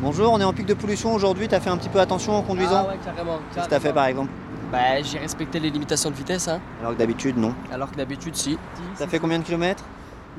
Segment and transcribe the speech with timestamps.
[0.00, 2.42] Bonjour, on est en pic de pollution aujourd'hui, t'as fait un petit peu attention en
[2.42, 3.38] conduisant Ah ouais, carrément.
[3.52, 4.30] Qu'est-ce que t'as fait par exemple
[4.70, 6.60] Bah, j'ai respecté les limitations de vitesse, hein.
[6.80, 7.52] Alors que d'habitude, non.
[7.72, 8.56] Alors que d'habitude, si.
[8.96, 9.84] T'as fait combien de kilomètres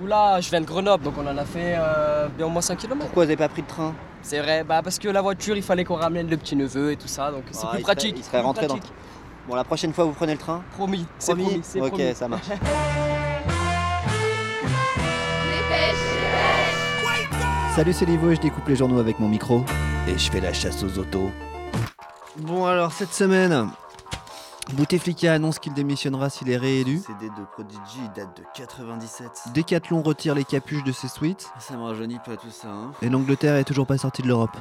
[0.01, 2.77] Oula, je viens de Grenoble, donc on en a fait euh, bien au moins 5
[2.77, 2.99] km.
[3.01, 5.63] Pourquoi vous avez pas pris de train C'est vrai, bah parce que la voiture, il
[5.63, 7.81] fallait qu'on ramène le petit neveu et tout ça, donc c'est Ah, plus il serait-
[7.83, 8.15] pratique.
[8.17, 8.93] il serait plus rentré dans- pratique.
[9.49, 12.15] Bon, la prochaine fois, vous prenez le train Promis, c'est promis, c'est Ok, promis.
[12.15, 12.47] ça marche.
[17.79, 19.63] Salut, c'est Livo et je découpe les journaux avec mon micro.
[20.05, 21.31] Et je fais la chasse aux autos.
[22.39, 23.69] Bon, alors cette semaine,
[24.73, 26.99] Bouteflika annonce qu'il démissionnera s'il est réélu.
[26.99, 29.53] CD de Prodigy il date de 97.
[29.55, 31.49] Decathlon retire les capuches de ses suites.
[31.57, 32.91] Ça me rajeunit pas tout ça, hein.
[33.01, 34.57] Et l'Angleterre est toujours pas sortie de l'Europe.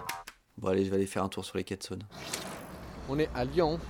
[0.57, 2.05] Bon, allez, je vais aller faire un tour sur les quais de Saône.
[3.09, 3.81] On est à Lyon,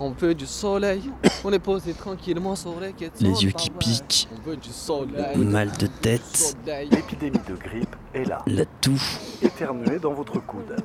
[0.00, 1.02] on veut du soleil,
[1.44, 5.36] on est posé tranquillement sur les Les yeux qui piquent, On veut du soleil.
[5.36, 6.56] mal de tête.
[6.90, 8.42] L'épidémie de grippe est là.
[8.46, 9.00] la toux.
[9.42, 10.76] Éternuez dans votre coude.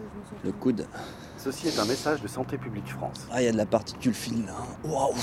[0.44, 0.86] Le coude.
[1.38, 3.28] Ceci est un message de Santé publique France.
[3.32, 4.54] Ah, il y a de la particule fine là.
[4.84, 5.14] Waouh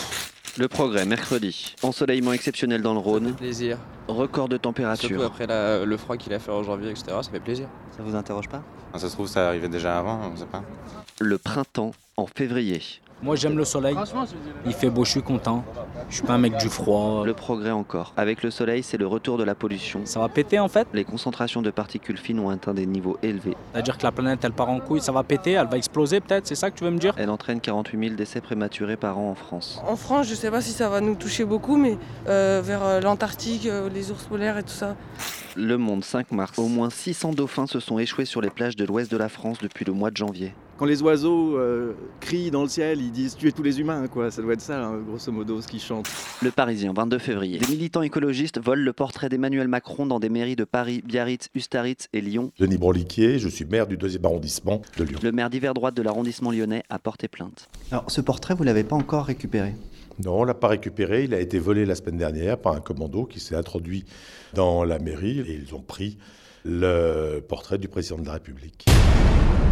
[0.59, 1.75] Le progrès, mercredi.
[1.83, 3.35] Ensoleillement exceptionnel dans le Rhône.
[3.35, 3.79] Plaisir.
[4.09, 5.25] Record de Surtout température.
[5.25, 7.07] après la- le froid qu'il a fait en janvier, etc.
[7.23, 7.69] Ça fait plaisir.
[7.97, 8.63] Ça vous interroge pas?
[8.95, 10.63] Ah, Ça se trouve, ça arrivait déjà avant, on sait pas.
[11.21, 12.81] Le printemps en février.
[13.23, 13.97] Moi j'aime le soleil.
[14.67, 15.65] Il fait beau, je suis content.
[16.09, 17.25] Je suis pas un mec du froid.
[17.25, 18.13] Le progrès encore.
[18.17, 20.03] Avec le soleil, c'est le retour de la pollution.
[20.05, 20.87] Ça va péter en fait?
[20.93, 23.57] Les concentrations de particules fines ont atteint des niveaux élevés.
[23.73, 26.47] C'est-à-dire que la planète elle part en couille, ça va péter, elle va exploser peut-être,
[26.47, 27.15] c'est ça que tu veux me dire?
[27.17, 29.81] Elle entraîne 48 000 décès prématurés par an en France.
[29.87, 31.97] En France, je sais pas si ça va nous toucher beaucoup, mais
[32.29, 34.95] euh, vers euh, l'Antarctique, euh, les ours polaires et tout ça.
[35.57, 36.59] Le Monde, 5 mars.
[36.59, 39.59] Au moins 600 dauphins se sont échoués sur les plages de l'ouest de la France
[39.63, 40.53] depuis le mois de janvier.
[40.79, 44.31] Quand les oiseaux euh, crient dans le ciel, ils disent tuer tous les humains, quoi.
[44.31, 46.07] Ça doit être ça, hein, grosso modo, ce qu'ils chantent.
[46.43, 47.59] Le Parisien, 22 février.
[47.59, 52.09] Des militants écologistes volent le portrait d'Emmanuel Macron dans des mairies de Paris, Biarritz, Ustaritz
[52.13, 52.53] et Lyon.
[52.59, 55.19] Denis Broliquier, je suis maire du deuxième arrondissement de Lyon.
[55.23, 57.71] Le maire d'hiver droite de l'arrondissement lyonnais a porté plainte.
[57.91, 59.75] Alors, ce portrait, vous l'avez pas encore récupéré?
[60.23, 61.25] Non, on l'a pas récupéré.
[61.25, 64.05] Il a été volé la semaine dernière par un commando qui s'est introduit
[64.53, 66.19] dans la mairie et ils ont pris
[66.67, 68.85] le portrait du président de la République.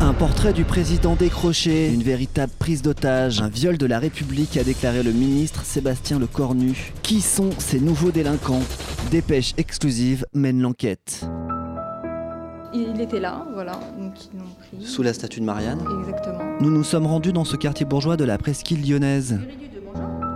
[0.01, 4.65] Un portrait du président décroché, une véritable prise d'otage, un viol de la République a
[4.65, 6.93] déclaré le ministre Sébastien Lecornu.
[7.03, 8.63] Qui sont ces nouveaux délinquants?
[9.11, 11.27] Dépêche exclusive mène l'enquête.
[12.75, 14.85] Il était là, voilà, donc ils l'ont pris.
[14.85, 16.39] Sous la statue de Marianne Exactement.
[16.61, 19.39] Nous nous sommes rendus dans ce quartier bourgeois de la presqu'île lyonnaise.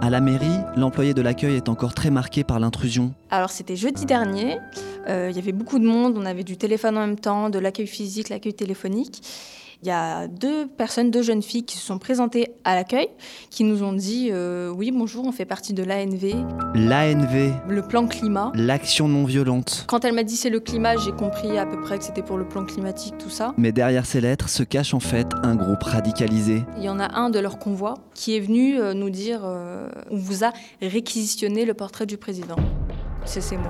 [0.00, 3.12] À la mairie, l'employé de l'accueil est encore très marqué par l'intrusion.
[3.30, 6.96] Alors c'était jeudi dernier, euh, il y avait beaucoup de monde, on avait du téléphone
[6.98, 9.22] en même temps, de l'accueil physique, l'accueil téléphonique.
[9.82, 13.06] Il y a deux personnes, deux jeunes filles qui se sont présentées à l'accueil,
[13.48, 16.34] qui nous ont dit euh, oui bonjour, on fait partie de l'ANV,
[16.74, 18.50] L'ANV, le plan climat.
[18.56, 19.84] l'action non violente.
[19.86, 22.38] Quand elle m'a dit c'est le climat, j'ai compris à peu près que c'était pour
[22.38, 23.54] le plan climatique, tout ça.
[23.56, 26.64] Mais derrière ces lettres se cache en fait un groupe radicalisé.
[26.76, 29.88] Il y en a un de leur convoi qui est venu euh, nous dire euh,
[30.10, 30.50] on vous a
[30.82, 32.56] réquisitionné le portrait du président.
[33.24, 33.68] C'est ces mots.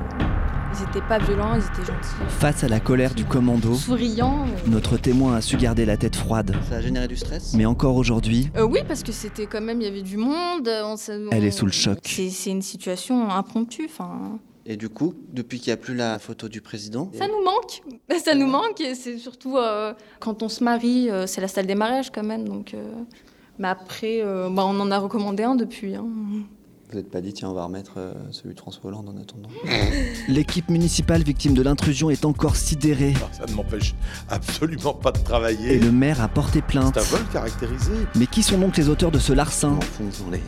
[0.74, 2.08] Ils n'étaient pas violents, ils étaient gentils.
[2.28, 4.44] Face à la colère du commando, Souriants.
[4.66, 6.54] mais- notre témoin a su garder la tête froide.
[6.68, 7.54] Ça a généré du stress?
[7.54, 10.68] Mais encore aujourd'hui, Euh, oui, parce que c'était quand même, il y avait du monde.
[10.84, 10.94] On,
[11.30, 11.98] Elle est sous le choc.
[12.04, 13.86] C'est c'est une situation impromptue.
[13.86, 17.42] Enfin, Et du coup, depuis qu'il n'y a plus la photo du président, ça nous
[17.42, 17.82] manque.
[18.24, 21.66] Ça nous manque et c'est surtout euh, quand on se marie, euh, c'est la salle
[21.66, 22.46] des mariages quand même.
[22.46, 22.82] Donc, euh,
[23.58, 25.94] mais après, euh, bah, on en a recommandé un depuis.
[25.94, 26.04] hein.
[26.90, 29.50] Vous n'êtes pas dit, tiens, on va remettre euh, celui de François Hollande en attendant
[30.28, 33.12] l'équipe municipale victime de l'intrusion est encore sidérée.
[33.16, 33.94] Alors, ça ne m'empêche
[34.30, 35.78] absolument pas de Et travailler.
[35.78, 36.94] le maire a porté plainte.
[36.98, 37.92] C'est un vol caractérisé.
[38.16, 39.70] Mais qui sont donc les auteurs de ce larcin?
[39.70, 40.40] M'enfonce dans les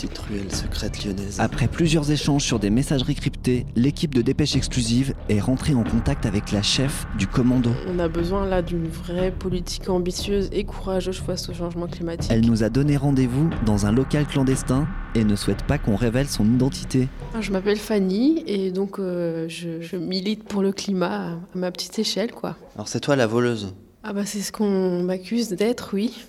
[0.00, 1.38] petites ruelles secrètes lyonnaises.
[1.40, 6.24] Après plusieurs échanges sur des messageries cryptées, l'équipe de Dépêche Exclusive est rentrée en contact
[6.24, 7.70] avec la chef du commando.
[7.86, 12.30] On a besoin là d'une vraie politique ambitieuse et courageuse face au changement climatique.
[12.32, 16.28] Elle nous a donné rendez-vous dans un local clandestin et ne souhaite pas qu'on révèle
[16.28, 17.08] son identité.
[17.38, 21.98] Je m'appelle Fanny et donc euh, je, je milite pour le climat à ma petite
[21.98, 22.56] échelle quoi.
[22.74, 23.74] Alors c'est toi la voleuse?
[24.02, 26.26] Ah bah c'est ce qu'on m'accuse d'être, oui.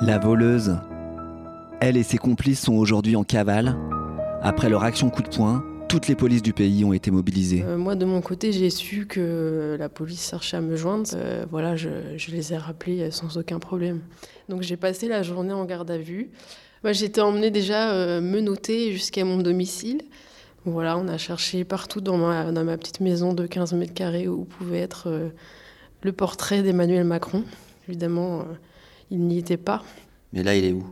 [0.00, 0.78] La voleuse.
[1.80, 3.76] Elle et ses complices sont aujourd'hui en cavale.
[4.42, 7.62] Après leur action coup de poing, toutes les polices du pays ont été mobilisées.
[7.64, 11.08] Euh, moi de mon côté j'ai su que la police cherchait à me joindre.
[11.14, 14.00] Euh, voilà, je, je les ai rappelés sans aucun problème.
[14.48, 16.30] Donc j'ai passé la journée en garde à vue.
[16.82, 20.02] Moi j'étais emmenée déjà euh, menottée jusqu'à mon domicile.
[20.66, 24.26] Voilà, on a cherché partout dans ma, dans ma petite maison de 15 mètres carrés
[24.26, 25.28] où pouvait être euh,
[26.02, 27.44] le portrait d'Emmanuel Macron.
[27.88, 28.44] Évidemment, euh,
[29.12, 29.84] il n'y était pas.
[30.32, 30.84] Mais là, il est où?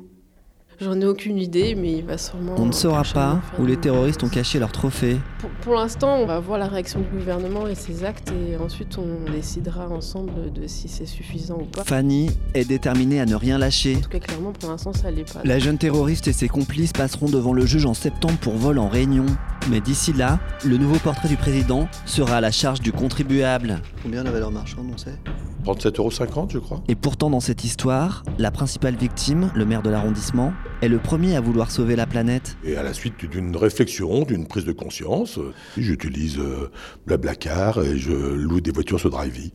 [0.85, 2.55] J'en ai aucune idée, mais il va sûrement.
[2.59, 5.17] On ne saura pas où les terroristes ont caché leurs trophées.
[5.39, 8.99] Pour, pour l'instant, on va voir la réaction du gouvernement et ses actes, et ensuite
[8.99, 11.85] on décidera ensemble de si c'est suffisant ou pas.
[11.85, 13.97] Fanny est déterminée à ne rien lâcher.
[13.97, 15.41] En tout cas, clairement, pour l'instant, ça l'est pas.
[15.43, 18.91] La jeune terroriste et ses complices passeront devant le juge en septembre pour vol en
[18.91, 19.25] réunion.
[19.71, 23.81] Mais d'ici là, le nouveau portrait du président sera à la charge du contribuable.
[24.03, 25.19] Combien la valeur marchande, on sait?
[25.65, 26.83] 37,50 euros, je crois.
[26.89, 30.53] Et pourtant, dans cette histoire, la principale victime, le maire de l'arrondissement,
[30.83, 32.57] est le premier à vouloir sauver la planète.
[32.65, 36.71] Et à la suite d'une réflexion, d'une prise de conscience, euh, j'utilise euh,
[37.07, 39.51] Blablacar et je loue des voitures sur Drivey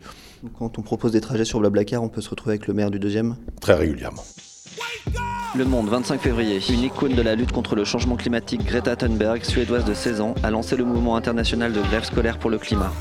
[0.58, 3.00] Quand on propose des trajets sur Blablacar, on peut se retrouver avec le maire du
[3.00, 3.36] deuxième?
[3.62, 4.24] Très régulièrement.
[5.56, 6.60] Le Monde, 25 février.
[6.70, 10.36] Une icône de la lutte contre le changement climatique, Greta Thunberg, suédoise de 16 ans,
[10.44, 12.92] a lancé le mouvement international de grève scolaire pour le climat.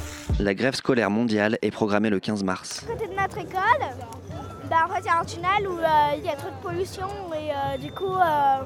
[0.41, 2.85] La grève scolaire mondiale est programmée le 15 mars.
[2.89, 3.61] À côté de notre école,
[4.71, 6.63] ben, en fait, il y a un tunnel où euh, il y a trop de
[6.63, 8.57] pollution et euh, du coup, euh,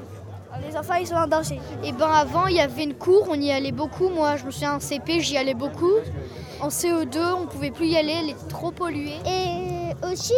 [0.65, 1.59] les enfants ils sont en danger.
[1.83, 4.07] Et ben avant, il y avait une cour, on y allait beaucoup.
[4.07, 5.95] Moi, je me souviens en CP, j'y allais beaucoup.
[6.61, 9.17] En CE2, on pouvait plus y aller, elle était trop polluée.
[9.25, 9.62] Et
[10.11, 10.33] aussi,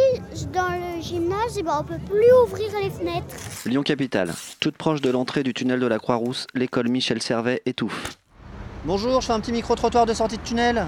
[0.52, 3.34] dans le gymnase, eh ben, on peut plus ouvrir les fenêtres.
[3.66, 4.32] Lyon Capitale.
[4.60, 8.16] Toute proche de l'entrée du tunnel de la Croix-Rousse, l'école Michel Servet étouffe.
[8.84, 10.86] Bonjour, je fais un petit micro-trottoir de sortie de tunnel.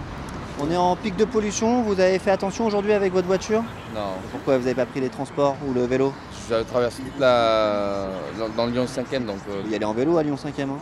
[0.61, 3.63] On est en pic de pollution, vous avez fait attention aujourd'hui avec votre voiture?
[3.95, 4.01] Non,
[4.33, 6.13] Pourquoi vous n'avez pas pris les transports ou le vélo?
[6.51, 8.09] Je traverse toute la.
[8.39, 9.37] dans, dans le Lyon 5e donc.
[9.51, 10.79] euh, Vous y allez en vélo à Lyon 5e hein?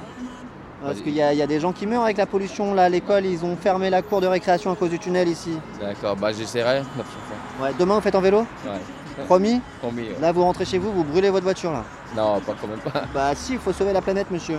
[0.85, 2.85] Parce qu'il y, a- il y a des gens qui meurent avec la pollution là
[2.85, 5.59] à l'école, ils ont fermé la cour de récréation à cause du tunnel ici.
[5.81, 7.23] D'accord, bah j'essaierai la prochaine
[7.59, 7.67] fois.
[7.67, 8.41] Ouais, demain vous faites en vélo?
[8.65, 9.25] Ouais.
[9.25, 9.61] Promis?
[9.81, 10.03] Promis.
[10.03, 10.17] ouais.
[10.21, 11.83] Là vous rentrez chez vous, vous brûlez votre voiture là.
[12.15, 13.05] Non, pas quand même pas.
[13.15, 14.59] Bah si, il faut sauver la planète monsieur.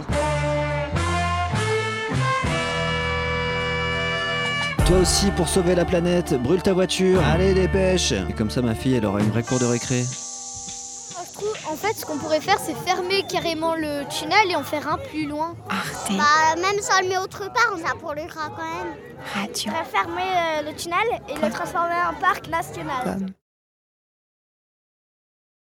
[4.88, 7.22] Toi aussi, pour sauver la planète, brûle ta voiture.
[7.26, 8.14] Allez, dépêche.
[8.14, 10.04] Et comme ça, ma fille, elle aura une vraie cour de récré.
[11.78, 14.98] En fait, ce qu'on pourrait faire, c'est fermer carrément le tunnel et en faire un
[14.98, 15.56] plus loin.
[16.10, 18.96] Bah, même si on le met autre part, ça polluera quand même.
[19.32, 19.72] Radio.
[19.72, 23.28] On va fermer euh, le tunnel et le transformer en parc national.